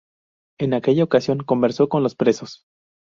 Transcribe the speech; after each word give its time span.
En 0.59 0.73
aquella 0.73 1.03
ocasión, 1.03 1.43
conversó 1.43 1.87
con 1.87 2.01
los 2.01 2.15
presos. 2.15 2.65